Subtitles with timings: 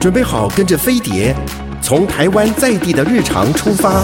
[0.00, 1.36] 准备好跟着飞碟，
[1.82, 4.02] 从台湾在地的日常出发，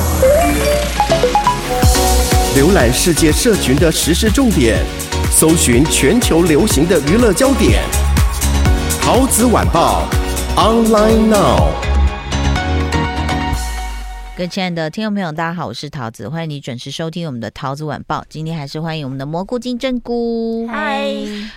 [2.54, 4.77] 浏览世界社群的时事重点，
[5.30, 7.82] 搜寻全球流行的娱乐焦点。
[9.01, 10.06] 桃子晚报
[10.54, 11.71] ，online now。
[14.37, 18.23] 各位亲爱的听众朋友，大家好，我是桃子，欢迎你准时收听我们的桃子晚报。
[18.28, 20.69] 今天还是欢迎我们的蘑菇金针菇。
[20.69, 21.06] 嗨，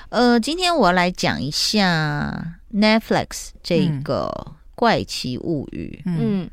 [0.08, 6.02] 呃，今天我要来讲一下 Netflix 这个怪奇物语。
[6.06, 6.50] 嗯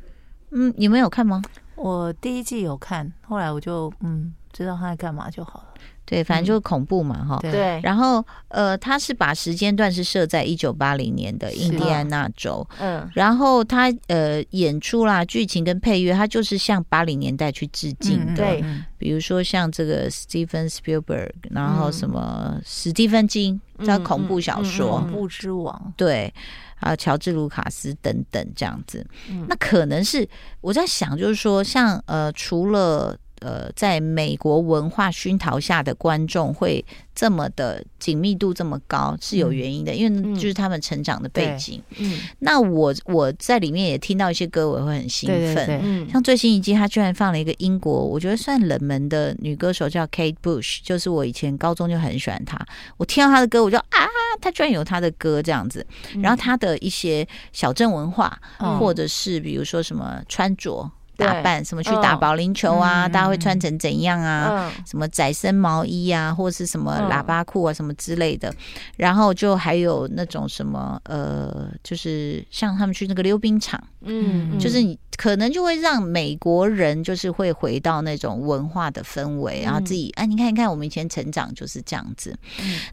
[0.51, 1.41] 嗯，你们有看吗？
[1.75, 5.65] 我第一季有看，后来我就嗯知道他在干嘛就好了。
[6.03, 7.51] 对，反正就是恐怖嘛，哈、嗯。
[7.51, 7.81] 对。
[7.83, 12.65] 然后，呃，他是把时间段是设在一九八零年的印第安纳州。
[12.79, 13.07] 嗯。
[13.13, 18.35] 然后他呃演出啦，剧情跟配乐，他就是向八零年代去致敬的。
[18.37, 18.85] 对、嗯。
[18.97, 25.75] 比如说像这个 Steven Spielberg，然后什么史蒂芬金，叫恐怖小说《恐怖之王》。
[25.97, 26.33] 对。
[26.79, 29.05] 啊，乔治卢卡斯等等这样子。
[29.29, 29.45] 嗯。
[29.49, 30.25] 那可能是
[30.61, 33.17] 我在想，就是说，像呃，除了。
[33.41, 41.81] 呃，在美国文化熏陶下的观众会这么的紧密度这么高，是有原因的，嗯、因为就是他们成长的背景。
[41.97, 45.79] 嗯，那我我在里面也听到一些歌，我会很兴奋。
[45.83, 52.59] 嗯，像最新一季，他居然放了一个英国，我觉得算冷门的女歌手，叫 Kate Bush，就是我以前高中就很喜欢她。
[52.97, 54.07] 我听到她的歌，我就啊，
[54.41, 55.85] 她居然有她的歌这样子。
[56.21, 60.89] 然后她的一些小镇文化，嗯、或者是比如说什么穿着。
[61.17, 63.07] 打扮什么去打保龄球啊？
[63.07, 64.71] 大家会穿成怎样啊？
[64.85, 68.53] 什么窄身毛衣啊，或是什么喇叭裤啊，什么之类的。
[68.95, 82.37] 然后就还有那种什么呃，就是像他们去那个溜冰场，嗯，就是你可能就会让美国人就是会回到那种文化的氛围，然后自己哎，你看，你看，我们以前成长就是这样子。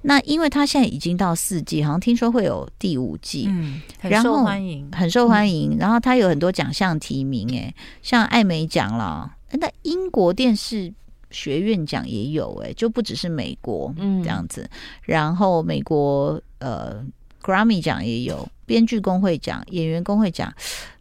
[0.00, 5.76] 那因为他现在已经到四季，好像听说会有第五季，嗯，很受欢迎，很受欢迎。
[5.78, 7.72] 然后他有很多奖项提名，哎。
[8.02, 10.90] 像艾美奖了，那英国电视
[11.30, 14.62] 学院奖也有哎、欸，就不只是美国这样子。
[14.62, 14.70] 嗯、
[15.02, 17.04] 然后美国呃
[17.42, 20.50] ，Grammy 奖也有，编剧工会奖、演员工会奖。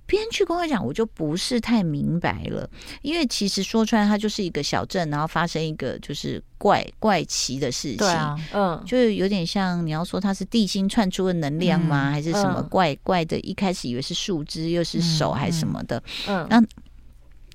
[0.05, 2.69] 编剧跟我讲我就不是太明白了，
[3.01, 8.07] 因为其实说穿来，它就是一个小镇，然后发生一个就是怪怪奇的事情。
[8.07, 12.09] 啊，嗯，就是有点像你要说它是地心窜出的能量吗？
[12.09, 13.39] 嗯、还是什么怪怪的？
[13.39, 16.01] 一开始以为是树枝，又是手，还是什么的？
[16.27, 16.63] 嗯，那。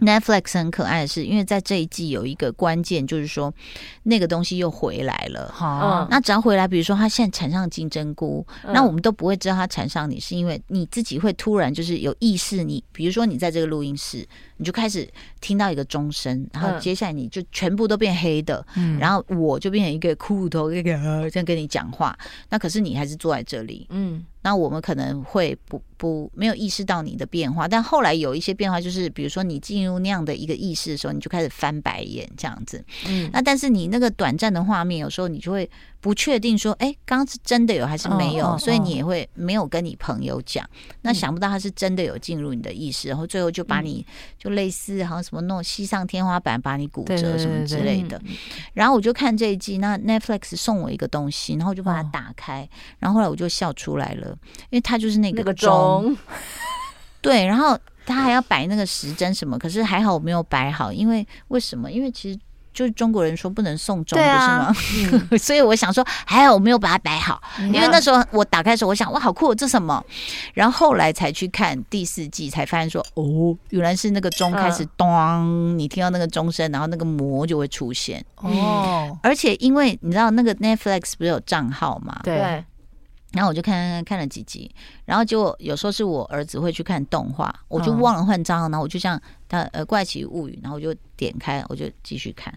[0.00, 3.52] Netflix 很可爱的是，因为在这一季有一个关键，就是说
[4.04, 5.50] 那个东西又回来了。
[5.52, 14.26] 好，那只要回来，比如说他现在缠上金针菇，那我们都不会知道他缠上你，是因为你自己会突然就是有意识，你比如说你在这个录音室。
[14.58, 15.08] 你就开始
[15.40, 20.92] 听到一个钟声，然后接下来你就全部都变黑的，嗯、然后我就变成一个骷髅头，一个
[21.30, 22.16] 这样跟你讲话。
[22.50, 35.70] 那可是你还是坐在这里，嗯，那我们可能会不不没有意识到你的变化，但后来有一些变化，就是比如说你进入那样的一个意识的时候，你就开始翻白眼这样子，嗯，那但是你那个短暂的画面，有时候你就会。
[36.08, 40.66] 不确定说，哎，刚刚是真的有还是没有，哦哦哦、所以你也会没有跟你朋友讲。
[41.02, 44.02] 那想不到他是真的有进入你的意识，嗯、然后最后就把你
[44.38, 48.18] 就类似好像什么弄吸上天花板，把你骨折什么之类的。
[48.72, 52.68] 然后我就看这一季，那 Netflix 送我一个东西，然后我就把它打开，哦、
[53.00, 54.28] 然后后来我就笑出来了，
[54.70, 56.04] 因为它就是那个钟。
[56.04, 56.16] 那个钟
[57.20, 61.92] 对，然后他还要摆那个时针什么，可是还好我没有摆好，因为为什么？
[61.92, 62.38] 因为其实。
[62.78, 65.26] 就是中国人说不能送钟，啊、不是吗？
[65.32, 70.00] 嗯、 所以我想说，还好我没有把它摆好，因为那时候我打开的时候，我想哇，好酷，这什么？
[70.54, 79.18] 然后后来才去看第四季，才发现说，哦，原来是那个钟开始咚，嗯、你听到那个钟声，然后那个膜就会出现哦。
[79.24, 82.20] 而且因为你知道那个 Netflix 不是有账号嘛？
[82.22, 82.64] 对。
[83.32, 84.74] 然后我就看看看了几集，
[85.04, 92.52] 然后就有时候是我儿子会去看动画，我就忘了换账号，然后我就像他呃怪奇物语，然后我就点开，我就继续看。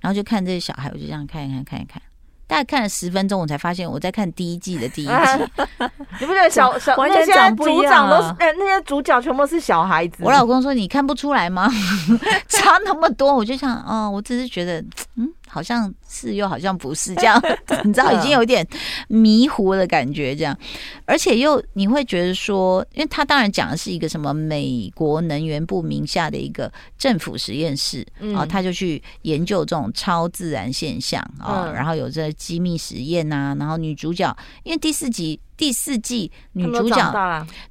[0.00, 2.00] 然后就看这些小孩，我就这样看一看，看一看。
[2.48, 5.12] 大概看了十分钟，我才发现我在看第一季的第一集。
[6.20, 8.08] 你不觉得小小完全长不一样？
[8.08, 10.18] 都是哎，那些主角全部是小孩子。
[10.20, 11.68] 我老公说：“你看不出来吗？
[12.48, 14.80] 差那么多。”我就想，哦，我只是觉得，
[15.16, 15.28] 嗯。
[15.48, 17.40] 好像是又好像不是这样，
[17.84, 18.66] 你知道已经有点
[19.08, 20.56] 迷糊的感觉，这样，
[21.04, 36.96] 而且又你会觉得说，因为他当然讲的是一个什么美国能源部名下的一个政府实验室啊，他就去研究这种超自然现象啊，然后有这机密实验呐，然后女主角因为第四集第四季女主角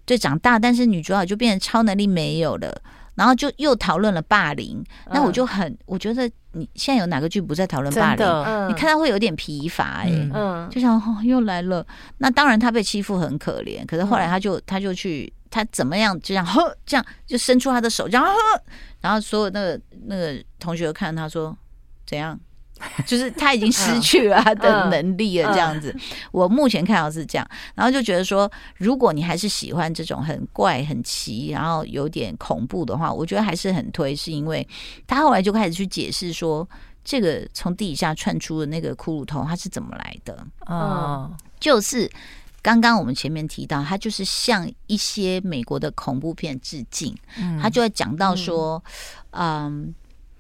[0.05, 2.81] 对长大，但是女主角就变成超能力没有了。
[3.15, 8.25] 然后就又讨论了霸凌，那我就很，我觉得你现在有哪个剧不在讨论霸凌？
[8.69, 11.85] 你看他会有点疲乏哎，嗯，就想哦又来了。
[12.19, 15.31] 那当然他被欺负很可怜，可是后来他就他就去。
[15.51, 18.33] 他怎么样，就这样呵，这样就伸出他的手，这样呵，
[18.99, 21.57] 然后所有那个那个同学看他说
[22.05, 22.37] 怎样。
[23.07, 25.95] 就是他已经失去了他的能力了，这样子。
[26.31, 34.67] 我目前看到是这样，然后就觉得说，如果你还是喜欢这种很怪、很奇，然后有点恐怖的话，我觉得还是很推，是因为
[35.07, 36.67] 他后来就开始去解释说，
[37.03, 40.45] 这个从地底下窜出的那个骷髅头它是怎么来的。
[40.69, 42.11] 嗯，就是
[42.61, 47.15] 刚刚我们前面提到，他就是向一些美国的恐怖片致敬。
[47.37, 48.83] 嗯，他就会讲到说，
[49.31, 49.95] 嗯。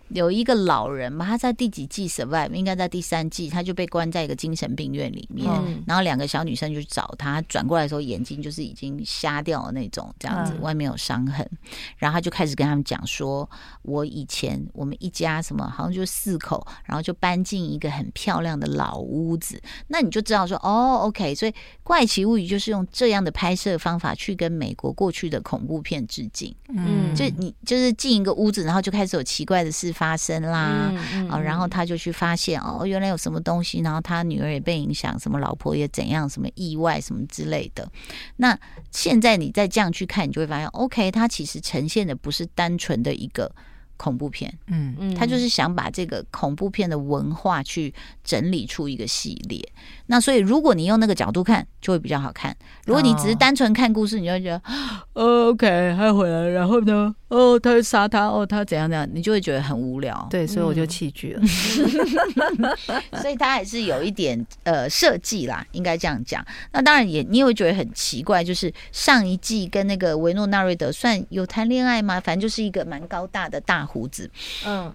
[0.09, 2.51] 有一个老人嘛，他在第几季 survive？
[2.51, 5.49] 应该在第三季，他就被关在一个精神病院里面。
[5.49, 11.49] 嗯、然后两个小女生就去找他，转过来的时候眼睛就是已经瞎掉的那种，这样子，外面有伤痕。
[11.97, 13.49] 然后他就开始跟他们讲说
[13.81, 19.59] ：“我以前我们一家什么，好像就四口，然后就搬进一个很漂亮的老屋子。
[19.87, 21.51] 那你就知道说，哦，OK，所以
[21.81, 26.53] 《怪奇物语》就是用这样的拍摄方法去跟美国过去的恐怖片致敬。
[26.69, 29.94] 嗯，就你就是进一个屋子，然后就开始有奇怪的事。
[29.95, 37.89] 发生啦，嗯嗯、然后他就去发现哦，原来有什么东西，然后他女儿也被影响，什么老婆也怎样，什么意外什么之类的。
[38.35, 38.57] 那
[38.91, 43.49] 现在你再这样去看，你就会发现，OK，他其实呈现的不是单纯的一个。
[43.97, 47.93] 恐怖片，嗯嗯，他就是想把这个恐怖片的文化去
[48.25, 49.65] 整理出一个系列。
[50.07, 52.53] 那所以，如果你用那个角度看，就会比较好看。
[52.85, 54.61] 如果你只是单纯看故事，你就会觉得，
[55.15, 60.27] 哦，OK，他回来了，然后呢，哦，他杀他，哦，他怎样怎样，你就会觉得很无聊。
[60.29, 61.41] 对，所以我就弃剧了。
[63.21, 66.45] 所以他还是有一点呃设计啦，应该这样讲。
[66.73, 72.19] 那当然也，你也会觉得很奇怪，就是上一季跟那个维诺纳瑞德算有谈恋爱吗？
[72.19, 73.85] 反正就是一个蛮高大的大。
[73.85, 74.29] 胡子，
[74.65, 74.91] 嗯，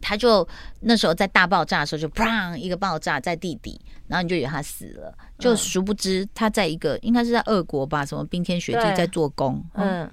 [0.00, 0.46] 他就
[0.80, 10.08] 那时候在大爆炸的时候就砰一个爆炸在地底，然后你就以为他死了，就殊不知他在一个应该是在俄国吧，什么冰天雪地在做工，嗯，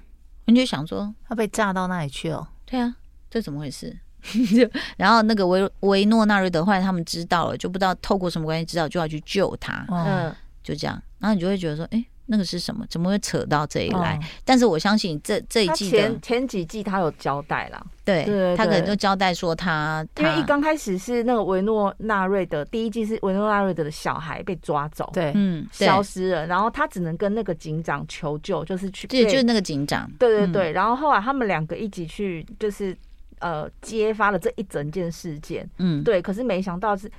[0.50, 2.94] 你就想说他被炸到那里去哦，对啊，
[3.30, 3.96] 这怎么回事？
[4.98, 12.04] 然后那个维维诺纳瑞德后来他们知道了，就不知道透过什么关系知道，就要去救他，嗯，就这样，然后你就会觉得说，哎。
[12.30, 12.86] 那个是什么？
[12.88, 14.16] 怎么会扯到这里来？
[14.16, 18.24] 哦、但是我相信这这一季的前前几季他有交代了，对，
[18.56, 32.96] 他可能就交代说他，他因为一刚开始是那个维诺纳瑞德，第一季是维诺纳瑞德的小孩被抓走，对，嗯，消失了，然后他只能跟那个警长求救，就是去，对，就是那个警长，对对对，嗯、然后后来他们两个一起去，就是
[33.40, 37.10] 呃揭发了这一整件事件，嗯，对，可是没想到是。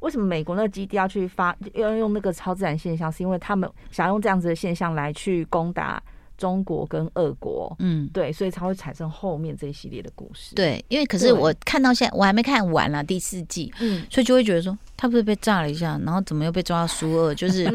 [0.00, 3.10] 为什么美国那个基地要去发，要用那个超自然现象？
[3.10, 6.02] 是因为他们想用这样子的现象来去攻打
[6.36, 10.54] 中国跟俄国，嗯，对，所以才会产生后面这一系列的故事。
[10.54, 14.76] 对，因为可是我看到现在我还没看完啦，第四季，嗯，所以就会觉得说。
[15.00, 17.72] 他不是被炸了一下，然后怎么又被抓到苏二， 就是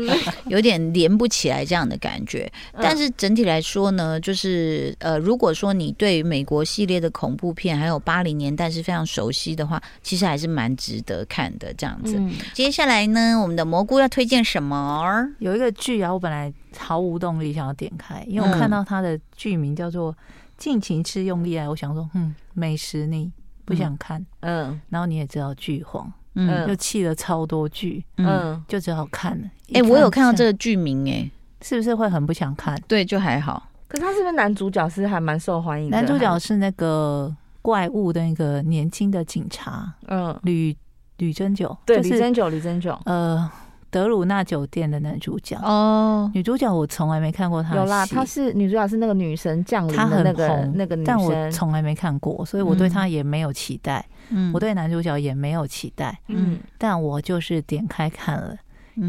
[0.48, 2.52] 有点连不起来这样的感觉。
[2.74, 12.18] 但是整体来说呢，就是呃，如果说你对美国系列的恐怖片还有八零年代是非常熟悉的话，其实还是蛮值得看的这样子。
[12.20, 15.26] 嗯、接下来呢，我们的蘑菇要推荐什么？
[15.40, 20.12] 有一个剧啊，我本来毫无动力想要点开，因为我看到它的剧名叫做
[20.58, 23.32] 《尽情吃用力爱》，我想说，嗯，美食你
[23.64, 26.12] 不想看，嗯，嗯然后你也知道剧荒。
[26.36, 29.48] 嗯，又弃了超多剧，嗯，就只好看了。
[29.74, 31.30] 哎，我有看到这个剧名，哎，
[31.62, 32.80] 是不是会很不想看？
[32.88, 33.70] 对，就还好。
[33.88, 35.98] 可是他是不是男主角是还蛮受欢迎的？
[35.98, 40.76] 男主角是那个怪物的那个年轻的警察，嗯，吕
[41.18, 43.50] 吕珍九，对，吕珍九，吕珍九，呃。
[43.94, 47.76] 德鲁纳酒店的男主角哦，女主角我从来没看过她。
[47.76, 54.04] 有啦，她是女主角是那个女神降临的那个那个女，但我从来没看过，所以我对她也没有期待。
[54.30, 56.18] 嗯，我对男主角也没有期待。
[56.28, 58.58] 嗯，但我就是点开看了，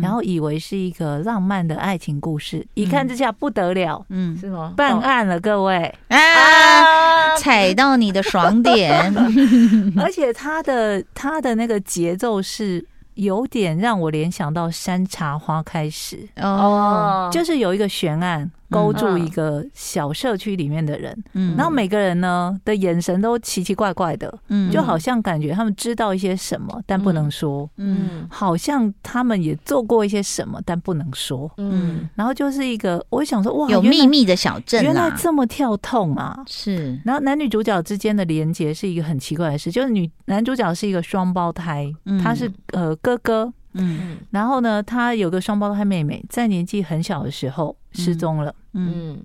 [0.02, 4.04] 然后以为是一个浪漫的爱情故事，一看之下不得了。
[4.10, 4.74] 嗯，是吗？
[4.76, 9.14] 办案了，各位啊，踩到你的爽点，
[9.96, 12.84] 而且他的他的那个节奏是。
[13.14, 18.50] 有点让我联想到《山茶花开始》哦，就是有一个悬案。
[18.70, 36.98] 勾住一个小社区里面的人，嗯，然后每个人呢的眼神都奇奇怪怪的，嗯，就好像感觉他们知道一些什么，但不能说，嗯，好像他们也做过一些什么，但不能说，嗯，然后就是一个，我想说，哇，有秘密的小镇，原来这么跳痛啊，是。
[37.04, 41.92] 然后男女主角之间的连接是一个很奇怪的事，就是女男主角是一个双胞胎，
[42.22, 43.52] 他是呃哥哥。
[43.76, 48.54] 嗯，然后呢，他有个双胞胎妹妹，在年纪很小的时候失踪了。
[48.72, 49.18] 嗯，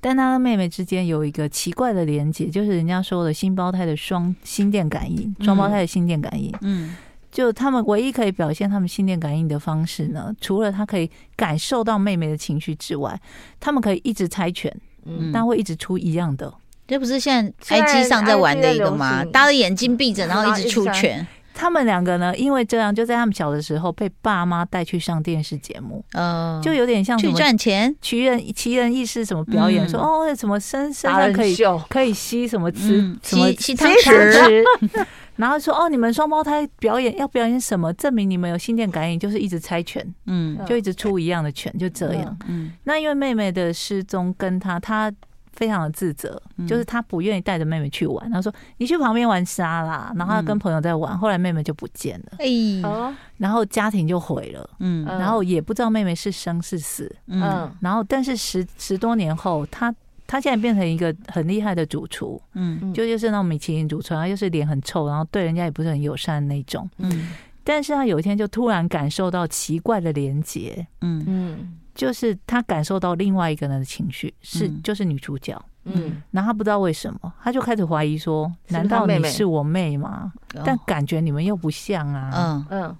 [0.00, 6.52] 但他的妹妹之间有一个奇怪的连接，就是人家说的“新胞胎的双心电感应”，双胞胎的心电感应。
[6.60, 6.94] 嗯，
[7.32, 13.18] 就他们唯一可以表现他们心电感应的方式呢，除了他可以感受到妹妹的情绪之外，
[13.58, 14.70] 他们可以一直猜拳，
[15.04, 16.52] 嗯，但会一直出一样的。
[16.86, 19.24] 这不是现在 IG 上在玩的一个吗？
[19.24, 21.26] 搭着眼睛闭着，然后一直出拳。
[21.54, 31.56] 他们两个呢，因为这样，就在他们小的时候被爸妈带去上电视节目，嗯，就有点像去赚钱，奇人奇人异事什么表演，说哦什么身身上可以
[31.88, 34.62] 可以吸什么吃什么吸汤匙，
[35.36, 45.12] 然后说哦你们双胞胎表演要表演什么，证明你们有心电感应，就是一直猜拳，嗯，就一直出一样的拳，就这样，嗯，那因为妹妹的失踪跟他他。
[45.54, 48.30] 非常的自责，就是他不愿意带着妹妹去玩。
[48.30, 52.38] 他说：“你去旁边玩沙啦。”然后他跟朋友在玩，后来妹妹就不见了。
[52.38, 54.68] 哎，然后家庭就毁了。
[54.80, 57.14] 嗯，然后也不知道妹妹是生是死。
[57.26, 59.94] 嗯，然后但是十十多年后，他
[60.26, 62.40] 他现在变成一个很厉害的主厨。
[62.54, 66.88] 嗯，就就是那种米其林主厨，然后又是脸很臭，然后对人家也不是很友善的那种。
[66.98, 67.30] 嗯，
[67.62, 70.86] 但是他有一天就突然感受到奇怪的连结。
[71.00, 71.78] 嗯嗯。
[71.94, 80.32] 就是他感受到另外一个人的情绪，是就是女主角，嗯，然后他不知道为什么，他就开始怀疑说，难道你是我妹吗？
[80.64, 82.96] 但感觉你们又不像啊，嗯嗯，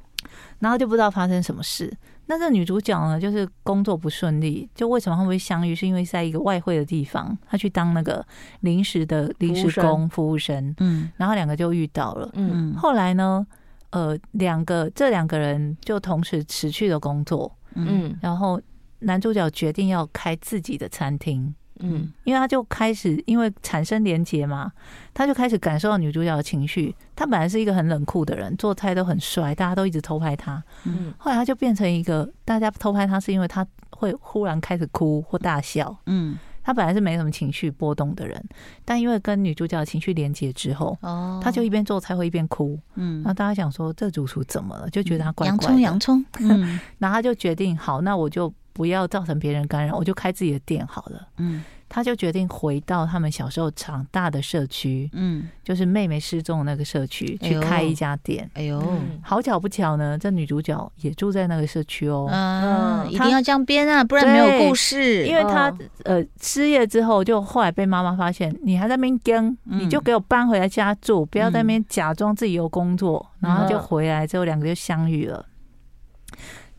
[0.61, 1.93] 然后就不知道发生什么事。
[2.27, 5.75] 那这女主角呢，就是工作不顺利，就为什么他们会相遇？
[5.75, 8.25] 是因为在一个外汇的地方，她去当那个
[8.61, 13.47] 临时的临时工服务生，嗯，然后两个就遇到了，嗯，后来呢，
[13.91, 18.61] 呃，两个这两个人就同时辞去了工作，嗯，然后。
[19.05, 24.73] 男主角决定要开自己的餐厅，嗯，因为他就开始因为产生连结嘛，
[25.13, 26.95] 他就开始感受到女主角的情绪。
[27.17, 30.63] 他本来是一个很冷酷的人，做菜都很帅，大家都一直偷拍他。
[30.85, 35.97] 嗯，后来他就变成一个大家偷拍他是因为他会忽然开始哭或大笑。
[36.07, 38.45] 嗯，他本来是没什么情绪波动的人，
[38.85, 42.77] 但因为跟女主角的情绪连接之后，哦，他就一边做菜会一边哭。
[42.95, 44.91] 嗯，然后大家想说这主厨怎么了？
[44.91, 45.63] 就觉得他怪怪的。
[45.63, 46.25] 洋葱，洋葱。
[46.41, 48.53] 嗯， 然后他就决定好，那我就。
[48.75, 51.29] 不要造成别人干扰，我就开自己的店好了。
[51.37, 51.63] 嗯，
[51.95, 58.51] 他就决定回到他们小时候长大的社区，嗯，就是妹妹失踪的那个社区去开一家店。
[58.55, 58.83] 哎呦，
[59.23, 62.29] 好巧不巧呢，这女主角也住在那个社区哦。
[62.33, 65.25] 嗯，一定要这样编啊，不然没有故事。
[65.25, 65.73] 因为他
[66.03, 73.25] 呃失业之后，就后来被妈妈发现，你还在那边跟，你就给我搬回来家住，不要在那边假装自己有工作。
[73.39, 75.47] 然后就回来之后，两个就相遇了。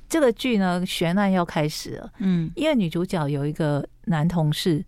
[0.09, 2.11] 这个剧呢，悬案要开始了。
[2.17, 4.83] 嗯，因为女主角有一个男同事，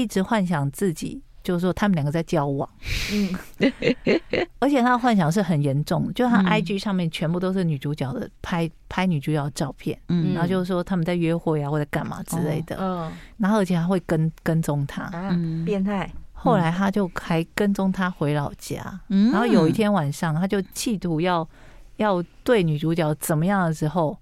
[0.00, 2.68] 一直幻想自己，就是说他们两个在交往。
[3.12, 3.34] 嗯，
[4.60, 9.98] 而且他的幻想是很严重，就他 IG 上面全部都是女主角的拍拍女主角的照片。
[10.08, 12.76] 嗯，然后就是说他们在约会啊，或者干嘛之类的。
[12.78, 15.10] 嗯，然后而且还会跟跟踪他。
[15.12, 16.08] 嗯，变态。
[16.32, 19.00] 后来他就还跟踪他回老家。
[19.08, 21.48] 嗯，然后有一天晚上，他就企图要
[21.96, 24.16] 要对女主角怎么样的时候。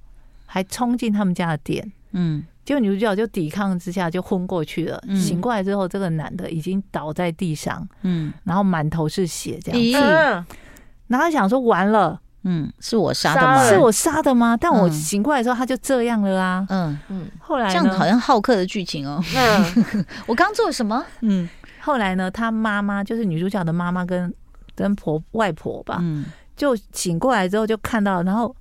[0.48, 4.98] 还冲进他们家的店，嗯，结果女主角就抵抗之下就昏过去了。
[5.06, 9.98] 嗯、醒过来之后，这个男的已经倒在地上，嗯，然后满头是血这样子。
[9.98, 10.46] 嗯、
[11.08, 13.68] 然后他想说完了，嗯，是我杀的吗？
[13.68, 14.56] 是我杀的吗？
[14.56, 17.28] 但我醒过来之后，他就这样了啊，嗯嗯。
[17.38, 19.22] 后来这样好像浩克的剧情哦。
[19.36, 21.04] 嗯， 我刚做了什么？
[21.20, 21.46] 嗯，
[21.80, 24.32] 后来呢，他妈妈就是女主角的妈妈跟
[24.74, 26.24] 跟婆外婆吧，嗯，
[26.56, 28.56] 就醒过来之后就看到，然后。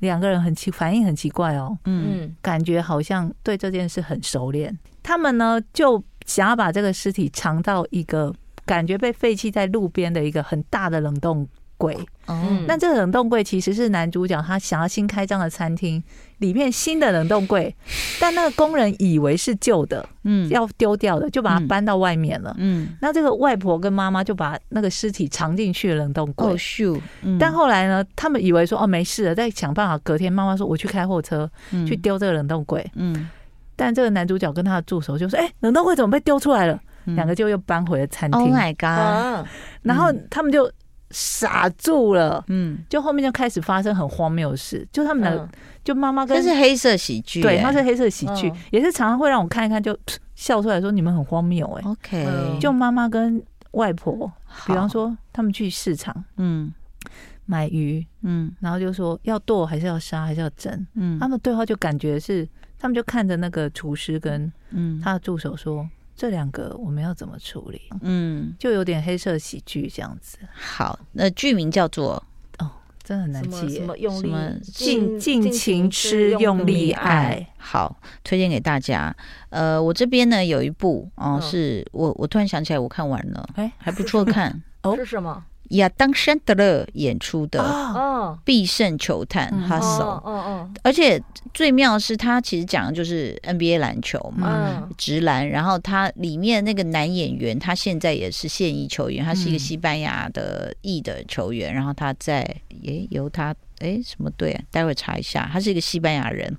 [0.00, 4.76] 两个人很奇，反应很奇怪哦，嗯，感觉好像对这件事很熟练。
[5.02, 8.34] 他们呢就想要把这个尸体藏到一个
[8.64, 11.46] 感觉被废弃在路边的一个很大的冷冻
[11.76, 11.96] 柜。
[12.26, 16.02] 哦，那这个冷冻柜其实是男主角他想要新开张的餐厅
[16.38, 17.72] 里面新的冷冻柜，
[18.20, 22.52] 但那个工人以为是旧的，嗯，要丢掉的，就把它搬到外面了。
[22.58, 26.48] 嗯，那这个外婆跟妈妈就把那个尸体藏进去了冷冻柜。
[26.48, 27.00] 哦，咻！
[27.38, 29.96] 但后来呢，他们以为说哦没事了，再想办法。
[29.98, 31.48] 隔天妈妈说我去开货车
[31.86, 32.84] 去丢这个冷冻柜。
[32.96, 33.30] 嗯，
[33.76, 36.80] 但这个男主角跟他的助手就说：“哎，冷冻柜怎么被丢出来了？”
[37.14, 38.40] 两个就又搬回了餐厅。
[38.40, 39.46] Oh my god！
[39.82, 40.68] 然后他们就。
[41.10, 45.48] 傻住了，嗯，就后面就开始发生很荒谬的事，就他们的，
[45.84, 49.96] 就妈妈跟这是黑色喜剧，对，它是黑色喜剧，也是常常会让我看一看就
[50.34, 53.40] 笑出来，说你们很荒谬，哎，OK，就妈妈跟
[53.72, 54.30] 外婆，
[54.66, 56.72] 比方说他们去市场，嗯，
[57.44, 62.46] 买鱼，嗯，然后就说要剁还是要杀还是要蒸，嗯，他们对话就感觉是，
[62.78, 65.00] 他们就看着那个厨师跟嗯。
[65.00, 65.88] 他的助手说。
[66.16, 67.82] 这两个我们要怎么处理？
[68.00, 70.38] 嗯，就有点黑色喜剧这样子。
[70.54, 72.22] 好，那剧名叫做
[72.58, 72.70] 哦，
[73.04, 73.68] 真的很难记。
[73.68, 74.32] 什么用力？
[74.62, 77.46] 尽尽情吃，用力爱。
[77.58, 79.14] 好，推荐给大家。
[79.50, 84.62] 呃，我这边呢有一部哦，是我我突然想起来，我看完了，哎，还不错看。
[84.82, 85.44] 哦，是什么？
[85.70, 87.60] 亚当·山德勒演出的
[88.44, 95.48] 《必胜球探》Hustle，而且最妙的是，他其实讲的就是 NBA 篮球嘛，直篮。
[95.48, 101.72] 然后他里面那个男演员，他现在也是现役球员，他是一个西班牙的裔的球员。
[101.72, 102.42] 然后他在，
[102.82, 103.54] 也，由他。
[103.80, 104.62] 哎，什么队啊？
[104.70, 106.56] 待会查一下，他是一个西班牙人。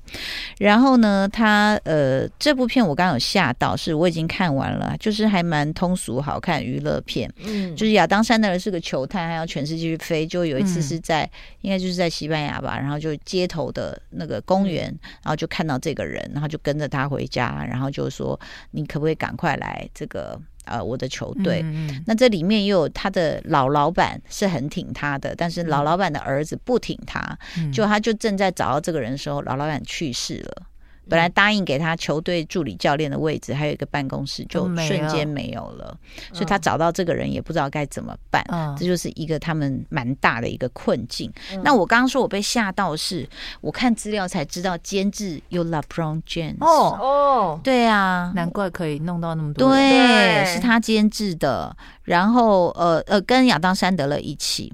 [0.59, 7.31] 然后呢，他呃，这部片我刚刚有吓到，是我已经看完了，就是还蛮通俗好看娱乐片。
[7.43, 10.27] 嗯，就是亚当·山德尔是个球探，还要全世界去飞。
[10.27, 11.29] 就有一次是在，嗯、
[11.61, 14.85] 应该就是在西班牙吧，然后就街头的那个公园，
[15.23, 18.39] 然后就看到这个人，然后就跟着他回家，然后就说
[18.71, 30.63] ：“你可不可以赶快来这个？”呃，我的球队，嗯、那这里面又有他的老老板是很挺他的，但是老老板的儿子不挺他，嗯、就他就正在找到这个人的时候，老老板去世了。
[31.09, 35.97] 本来答应给他球队助理教练的位置，还有一个办公室，就瞬间没有了。
[36.33, 38.43] 所以他找到这个人也不知道该怎么办。
[38.77, 41.31] 这就是一个他们蛮大的一个困境。
[41.63, 43.27] 那我刚刚说我被吓到的是，
[43.61, 46.57] 我看资料才知道监制有 LeBron James。
[46.59, 49.69] 哦哦，对啊，难怪可以弄到那么多。
[49.69, 51.75] 对，是他监制的。
[52.03, 54.71] 然后呃呃，跟亚当·山德勒一起。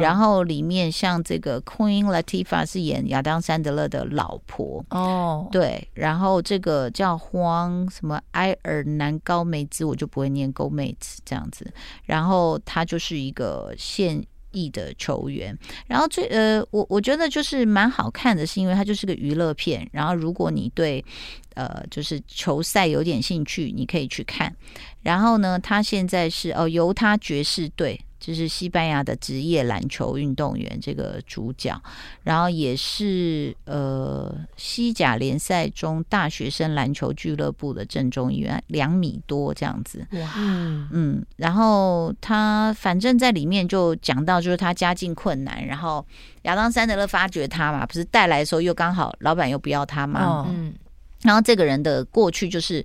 [0.00, 4.84] 然后里面像这个 Queen Latifah 是演亚当·山德勒的老婆。
[4.90, 5.75] 哦，对。
[5.94, 11.70] 然后这个叫荒什么埃尔南高梅兹，我就不会念高梅兹这样子。
[12.04, 15.56] 然后他就是一个现役的球员。
[15.86, 19.88] 然后最呃，我我觉得就是蛮好看的，是因为它就是个娱乐片。
[19.92, 21.04] 然后如果你对
[21.54, 24.54] 呃就是球赛有点兴趣，你可以去看。
[25.02, 28.00] 然后呢，他现在是哦犹他爵士队。
[28.18, 31.80] 就是西班牙的职业篮球运动员，这个主角，
[32.22, 34.15] 然后也是呃
[34.56, 40.06] 西甲联赛中大学生篮球俱乐部的正中一员，两米多这样子。
[40.12, 40.34] 哇，
[40.92, 46.04] 嗯，然后他反正在里面就讲到，就是他家境困难，然后
[46.42, 50.74] 亚当·山德勒发掘他嘛，不是带来的时候又刚好老板又不要他嘛，嗯，
[51.22, 52.84] 然后这个人的过去就是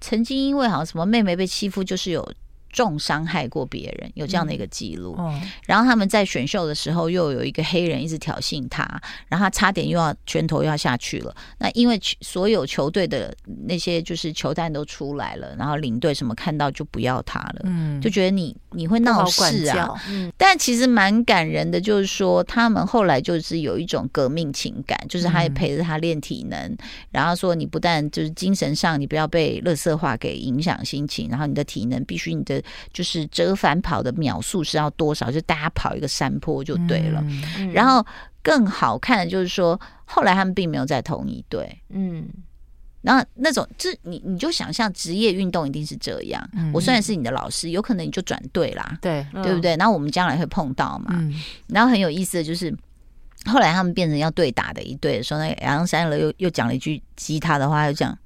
[0.00, 2.32] 曾经因为好像什么妹妹被欺负，就是有。
[2.72, 5.14] 重伤害过别人，有这样的一个记录。
[5.18, 8.82] 嗯哦、然后他们在选秀的时候，又有一个黑人一直挑衅他，
[9.28, 11.34] 然后他差点又要拳头又要下去了。
[11.58, 13.32] 那因为所有球队的
[13.66, 19.88] 那些就是球探都出来了，然后领队什么看到就不要他了，嗯，就觉得你你会闹事啊。
[20.08, 26.78] 嗯，但其实蛮感人的，就是说他们后来就是有一种革命情感，就是他也陪着他练体能，嗯、
[27.10, 32.62] 然后说你不但就是精神上你不要被乐色化给影响心情，然后你的体能必须你的。
[32.92, 35.30] 就是折返跑的秒数是要多少？
[35.30, 37.24] 就大家跑一个山坡就对了。
[37.58, 38.04] 嗯、然后
[38.42, 41.80] 更好看的就是说，后来他们并没有在同一队。
[41.88, 42.28] 嗯，
[43.02, 46.50] 然后那种，就你你就想象职业运动一定是这样。
[46.54, 49.76] 嗯、我虽然是你的老师，有可能你就转队啦，对，对不对？
[49.76, 51.10] 然后我们将来会碰到嘛。
[51.12, 51.34] 嗯、
[51.66, 52.74] 然后很有意思的就是，
[53.44, 58.16] 后来他们变成要对打的一队的时候，那亚当·山德勒又又讲了一句吉他的话，又讲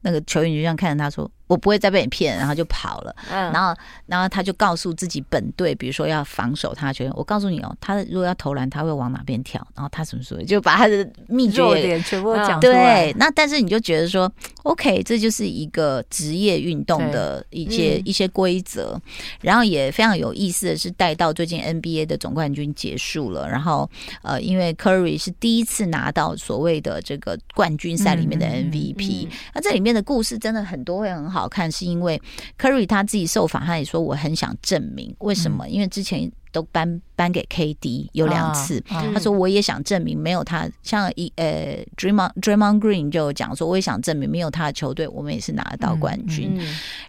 [0.00, 1.30] 那个球员就这样看着他说。
[1.52, 3.14] 我不会再被你骗，然后就跑了。
[3.30, 13.10] 嗯，然后，然后他就告诉自己本队，比如说要防守他，觉得我告诉你哦，他如果要投篮，他会往哪边跳，然后他什么什么，就把他的秘诀全部讲出来。
[13.10, 18.98] 对，那但是你就觉得说，OK，这就是一个职业运动的一些、嗯、一些规则。
[19.42, 23.86] 然后也非常有意思的是，带到最近 NBA 的总冠军结束了，然后
[24.22, 31.41] 呃，因为 Curry 是第一次拿到所谓的这个冠军赛里面的 MVP，、那这里面的故事真的很多会很好。
[31.42, 32.20] 好看是因为
[32.56, 35.68] Curry 他自己受访，他也说我很想证明为什么？
[35.68, 46.56] 因为之前都颁颁给 KD 有两次，他说我也想证明没有他，像一呃 Draymond Draymond Green 就讲说我也想证明没有他的球队，我们也是拿得到冠军。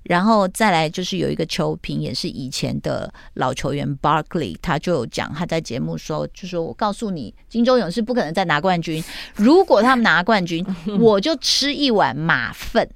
[0.02, 9.04] 然后再来就是有一个球评也是以前的老球员 Barkley，他就有讲他在节目说，就说我告诉你，金州勇士不可能再拿冠军，
[9.36, 10.66] 如果他们拿冠军，
[11.00, 12.90] 我就吃一碗马粪。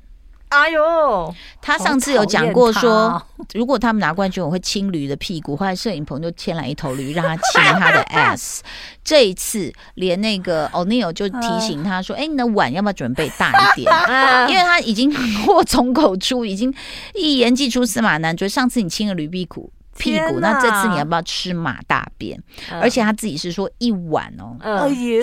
[0.49, 3.21] 哎呦，他上次有讲过说，
[3.53, 5.57] 如果他们拿冠军，我会亲驴的屁股。
[5.57, 8.59] 后来摄影棚就牵来一头驴，让他亲他的 ass。
[9.03, 13.91] 这一次，连那个 O'Neal 就提醒他说：“哎、欸，你的碗要不要准备大一点？
[14.49, 16.73] 因为他已经祸从口出，已经
[17.13, 18.47] 一言既出，驷马难追。
[18.47, 22.41] 上次你亲了驴屁股。”屁股，那这次你要不要吃马大便？
[22.81, 24.55] 而且他自己是说一碗哦，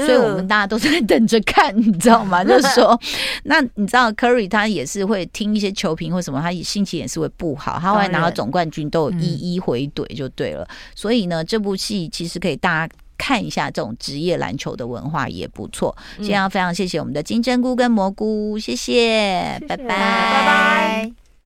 [0.04, 2.42] 所以我们大家都在等着看，你知道吗？
[2.44, 2.98] 就是说，
[3.44, 10.66] 那你知道 Curry 他也是会听一些球评或什么，他心情也是会不好，他会拿到总冠军都有一一回怼就对了。
[10.94, 15.96] 所以呢，这部戏其实可以大家看一下，这种职业篮球的文化也不错。
[16.16, 21.23] 今天要非常谢谢我们的金针菇跟蘑菇，谢谢，拜拜，拜拜。